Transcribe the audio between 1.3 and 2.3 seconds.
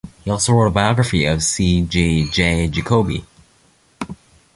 C. G.